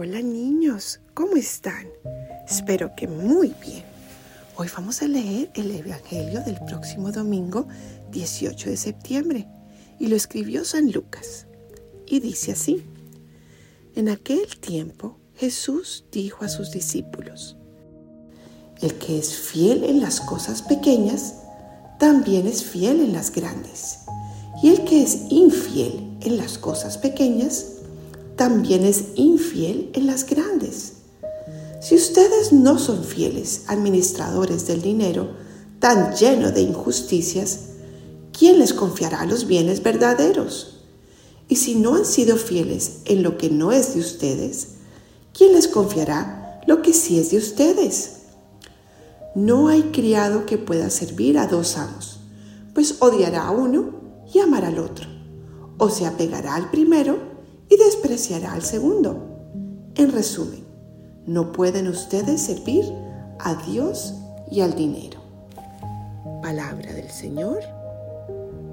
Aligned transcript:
Hola 0.00 0.22
niños, 0.22 1.00
¿cómo 1.12 1.34
están? 1.34 1.88
Espero 2.48 2.92
que 2.96 3.08
muy 3.08 3.52
bien. 3.60 3.82
Hoy 4.54 4.68
vamos 4.72 5.02
a 5.02 5.08
leer 5.08 5.50
el 5.54 5.72
Evangelio 5.72 6.40
del 6.44 6.54
próximo 6.66 7.10
domingo 7.10 7.66
18 8.12 8.70
de 8.70 8.76
septiembre 8.76 9.48
y 9.98 10.06
lo 10.06 10.14
escribió 10.14 10.64
San 10.64 10.92
Lucas. 10.92 11.48
Y 12.06 12.20
dice 12.20 12.52
así, 12.52 12.84
en 13.96 14.08
aquel 14.08 14.46
tiempo 14.60 15.18
Jesús 15.34 16.04
dijo 16.12 16.44
a 16.44 16.48
sus 16.48 16.70
discípulos, 16.70 17.56
el 18.80 18.94
que 18.98 19.18
es 19.18 19.34
fiel 19.34 19.82
en 19.82 20.00
las 20.00 20.20
cosas 20.20 20.62
pequeñas, 20.62 21.34
también 21.98 22.46
es 22.46 22.62
fiel 22.62 23.00
en 23.00 23.12
las 23.14 23.32
grandes. 23.32 23.98
Y 24.62 24.68
el 24.68 24.84
que 24.84 25.02
es 25.02 25.22
infiel 25.28 26.18
en 26.20 26.36
las 26.36 26.56
cosas 26.56 26.98
pequeñas, 26.98 27.77
también 28.38 28.84
es 28.86 29.06
infiel 29.16 29.90
en 29.94 30.06
las 30.06 30.24
grandes. 30.24 30.92
Si 31.82 31.94
ustedes 31.96 32.52
no 32.52 32.78
son 32.78 33.04
fieles 33.04 33.64
administradores 33.66 34.66
del 34.66 34.80
dinero 34.80 35.28
tan 35.80 36.14
lleno 36.14 36.50
de 36.52 36.62
injusticias, 36.62 37.58
¿quién 38.32 38.60
les 38.60 38.72
confiará 38.72 39.26
los 39.26 39.46
bienes 39.46 39.82
verdaderos? 39.82 40.84
Y 41.48 41.56
si 41.56 41.74
no 41.74 41.96
han 41.96 42.06
sido 42.06 42.36
fieles 42.36 42.98
en 43.06 43.22
lo 43.22 43.36
que 43.38 43.50
no 43.50 43.72
es 43.72 43.94
de 43.94 44.00
ustedes, 44.00 44.68
¿quién 45.36 45.52
les 45.52 45.66
confiará 45.66 46.60
lo 46.66 46.80
que 46.80 46.92
sí 46.92 47.18
es 47.18 47.32
de 47.32 47.38
ustedes? 47.38 48.18
No 49.34 49.68
hay 49.68 49.82
criado 49.92 50.46
que 50.46 50.58
pueda 50.58 50.90
servir 50.90 51.38
a 51.38 51.48
dos 51.48 51.76
amos, 51.76 52.20
pues 52.72 52.96
odiará 53.00 53.48
a 53.48 53.50
uno 53.50 54.00
y 54.32 54.38
amará 54.38 54.68
al 54.68 54.78
otro, 54.78 55.08
o 55.78 55.90
se 55.90 56.06
apegará 56.06 56.54
al 56.54 56.70
primero 56.70 57.37
y 57.68 57.76
despreciará 57.76 58.52
al 58.52 58.62
segundo. 58.62 59.22
En 59.94 60.12
resumen, 60.12 60.64
no 61.26 61.52
pueden 61.52 61.88
ustedes 61.88 62.40
servir 62.42 62.84
a 63.38 63.54
Dios 63.66 64.14
y 64.50 64.60
al 64.60 64.74
dinero. 64.74 65.20
Palabra 66.42 66.92
del 66.92 67.10
Señor. 67.10 67.60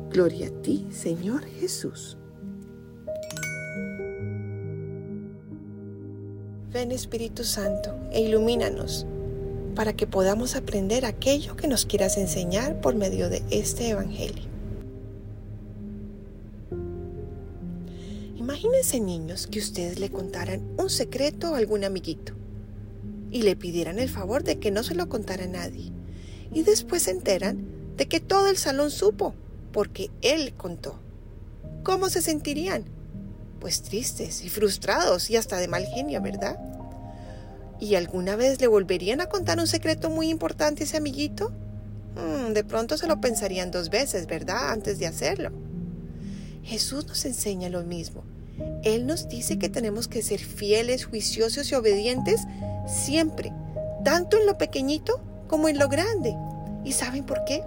Gloria 0.09 0.47
a 0.47 0.61
ti, 0.61 0.87
Señor 0.91 1.43
Jesús. 1.45 2.17
Ven 6.71 6.91
Espíritu 6.91 7.43
Santo 7.43 7.95
e 8.11 8.21
ilumínanos 8.21 9.05
para 9.75 9.93
que 9.93 10.07
podamos 10.07 10.55
aprender 10.55 11.05
aquello 11.05 11.55
que 11.55 11.67
nos 11.67 11.85
quieras 11.85 12.17
enseñar 12.17 12.79
por 12.81 12.95
medio 12.95 13.29
de 13.29 13.43
este 13.49 13.89
Evangelio. 13.89 14.54
Imagínense 18.55 19.01
niños 19.01 19.47
que 19.47 19.59
ustedes 19.59 19.99
le 19.99 20.09
contaran 20.09 20.61
un 20.77 20.89
secreto 20.89 21.53
a 21.53 21.57
algún 21.57 21.83
amiguito 21.83 22.31
y 23.29 23.41
le 23.41 23.57
pidieran 23.57 23.99
el 23.99 24.07
favor 24.07 24.45
de 24.45 24.59
que 24.59 24.71
no 24.71 24.81
se 24.81 24.95
lo 24.95 25.09
contara 25.09 25.43
a 25.43 25.47
nadie 25.47 25.91
y 26.53 26.63
después 26.63 27.03
se 27.03 27.11
enteran 27.11 27.67
de 27.97 28.07
que 28.07 28.21
todo 28.21 28.47
el 28.47 28.55
salón 28.55 28.91
supo 28.91 29.35
porque 29.73 30.09
él 30.21 30.53
contó. 30.53 31.01
¿Cómo 31.83 32.07
se 32.07 32.21
sentirían? 32.21 32.85
Pues 33.59 33.81
tristes 33.81 34.41
y 34.45 34.47
frustrados 34.47 35.29
y 35.29 35.35
hasta 35.35 35.57
de 35.57 35.67
mal 35.67 35.85
genio, 35.85 36.21
¿verdad? 36.21 36.57
¿Y 37.81 37.95
alguna 37.95 38.37
vez 38.37 38.61
le 38.61 38.67
volverían 38.67 39.19
a 39.19 39.27
contar 39.27 39.59
un 39.59 39.67
secreto 39.67 40.09
muy 40.09 40.29
importante 40.29 40.83
a 40.83 40.85
ese 40.85 40.95
amiguito? 40.95 41.51
Hmm, 42.15 42.53
de 42.53 42.63
pronto 42.63 42.97
se 42.97 43.07
lo 43.07 43.19
pensarían 43.19 43.69
dos 43.69 43.89
veces, 43.89 44.27
¿verdad? 44.27 44.71
Antes 44.71 44.97
de 44.97 45.07
hacerlo. 45.07 45.51
Jesús 46.63 47.05
nos 47.05 47.25
enseña 47.25 47.67
lo 47.67 47.83
mismo. 47.83 48.23
Él 48.85 49.07
nos 49.07 49.27
dice 49.27 49.57
que 49.57 49.67
tenemos 49.67 50.07
que 50.07 50.21
ser 50.21 50.39
fieles, 50.39 51.05
juiciosos 51.05 51.71
y 51.71 51.75
obedientes 51.75 52.41
siempre, 52.87 53.51
tanto 54.03 54.37
en 54.37 54.45
lo 54.45 54.57
pequeñito 54.57 55.21
como 55.47 55.67
en 55.67 55.79
lo 55.79 55.89
grande. 55.89 56.35
¿Y 56.85 56.93
saben 56.93 57.25
por 57.25 57.43
qué? 57.45 57.63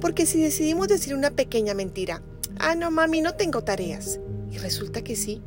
Porque 0.00 0.26
si 0.26 0.40
decidimos 0.40 0.88
decir 0.88 1.14
una 1.14 1.30
pequeña 1.30 1.74
mentira, 1.74 2.22
ah, 2.58 2.74
no, 2.74 2.90
mami, 2.90 3.20
no 3.20 3.34
tengo 3.34 3.62
tareas, 3.62 4.18
y 4.50 4.56
resulta 4.56 5.02
que 5.02 5.14
sí, 5.14 5.42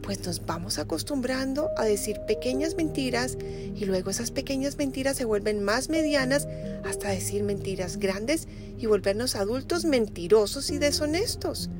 pues 0.00 0.24
nos 0.24 0.44
vamos 0.44 0.78
acostumbrando 0.78 1.70
a 1.76 1.84
decir 1.84 2.20
pequeñas 2.28 2.76
mentiras 2.76 3.38
y 3.74 3.84
luego 3.86 4.10
esas 4.10 4.30
pequeñas 4.30 4.76
mentiras 4.76 5.16
se 5.16 5.24
vuelven 5.24 5.64
más 5.64 5.88
medianas 5.88 6.46
hasta 6.84 7.08
decir 7.08 7.42
mentiras 7.42 7.96
grandes 7.96 8.46
y 8.78 8.86
volvernos 8.86 9.34
adultos 9.34 9.86
mentirosos 9.86 10.70
y 10.70 10.78
deshonestos. 10.78 11.70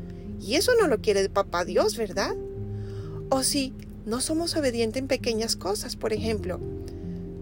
Y 0.45 0.57
eso 0.57 0.73
no 0.79 0.89
lo 0.89 1.01
quiere 1.01 1.27
papá 1.31 1.65
Dios, 1.65 1.97
¿verdad? 1.97 2.37
O 3.31 3.43
si 3.43 3.73
no 4.05 4.21
somos 4.21 4.55
obedientes 4.57 5.01
en 5.01 5.09
pequeñas 5.09 5.57
cosas, 5.57 5.97
por 5.97 6.13
ejemplo, 6.13 6.61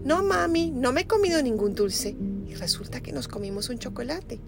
no 0.05 0.23
mami, 0.23 0.71
no 0.71 0.93
me 0.93 1.01
he 1.01 1.07
comido 1.07 1.41
ningún 1.41 1.75
dulce 1.75 2.15
y 2.47 2.53
resulta 2.53 3.01
que 3.01 3.11
nos 3.11 3.27
comimos 3.27 3.67
un 3.67 3.77
chocolate. 3.77 4.39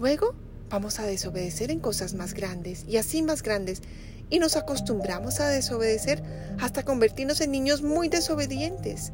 Luego 0.00 0.34
vamos 0.68 0.98
a 0.98 1.06
desobedecer 1.06 1.70
en 1.70 1.78
cosas 1.78 2.14
más 2.14 2.34
grandes 2.34 2.84
y 2.88 2.96
así 2.96 3.22
más 3.22 3.44
grandes 3.44 3.82
y 4.30 4.40
nos 4.40 4.56
acostumbramos 4.56 5.38
a 5.38 5.48
desobedecer 5.48 6.24
hasta 6.58 6.84
convertirnos 6.84 7.40
en 7.40 7.52
niños 7.52 7.82
muy 7.82 8.08
desobedientes. 8.08 9.12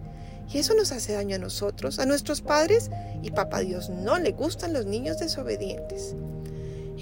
Y 0.51 0.57
eso 0.57 0.75
nos 0.75 0.93
hace 0.93 1.13
daño 1.13 1.37
a 1.37 1.39
nosotros, 1.39 1.99
a 1.99 2.07
nuestros 2.07 2.41
padres, 2.41 2.91
y 3.23 3.33
papá 3.33 3.61
Dios 3.61 3.91
no 3.91 4.19
le 4.19 4.33
gustan 4.33 4.73
los 4.73 4.87
niños 4.87 5.19
desobedientes. 5.19 6.17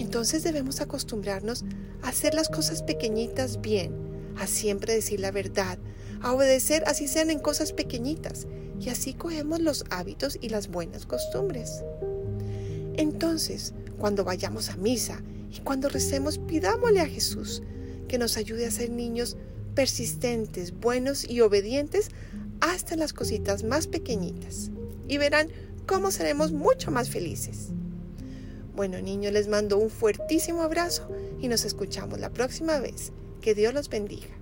Entonces 0.00 0.42
debemos 0.42 0.80
acostumbrarnos 0.80 1.62
a 2.02 2.08
hacer 2.08 2.32
las 2.32 2.48
cosas 2.48 2.82
pequeñitas 2.82 3.60
bien, 3.60 3.92
a 4.38 4.46
siempre 4.46 4.94
decir 4.94 5.20
la 5.20 5.30
verdad, 5.30 5.78
a 6.22 6.32
obedecer 6.32 6.82
así 6.86 7.06
sean 7.06 7.30
en 7.30 7.38
cosas 7.38 7.74
pequeñitas, 7.74 8.46
y 8.80 8.88
así 8.88 9.12
cogemos 9.12 9.60
los 9.60 9.84
hábitos 9.90 10.38
y 10.40 10.48
las 10.48 10.68
buenas 10.68 11.04
costumbres. 11.04 11.84
Entonces, 12.96 13.74
cuando 13.98 14.24
vayamos 14.24 14.70
a 14.70 14.76
misa 14.78 15.22
y 15.52 15.60
cuando 15.60 15.90
recemos, 15.90 16.38
pidámosle 16.38 17.00
a 17.00 17.06
Jesús 17.06 17.62
que 18.08 18.16
nos 18.16 18.38
ayude 18.38 18.64
a 18.64 18.70
ser 18.70 18.88
niños 18.88 19.36
persistentes, 19.74 20.72
buenos 20.72 21.28
y 21.28 21.42
obedientes 21.42 22.08
hasta 22.60 22.96
las 22.96 23.12
cositas 23.12 23.64
más 23.64 23.86
pequeñitas. 23.86 24.70
Y 25.08 25.18
verán 25.18 25.48
cómo 25.86 26.10
seremos 26.10 26.52
mucho 26.52 26.90
más 26.90 27.10
felices. 27.10 27.68
Bueno, 28.74 29.00
niños, 29.00 29.32
les 29.32 29.48
mando 29.48 29.78
un 29.78 29.90
fuertísimo 29.90 30.62
abrazo 30.62 31.08
y 31.40 31.48
nos 31.48 31.64
escuchamos 31.64 32.18
la 32.18 32.30
próxima 32.30 32.78
vez. 32.78 33.12
Que 33.40 33.54
Dios 33.54 33.74
los 33.74 33.88
bendiga. 33.88 34.39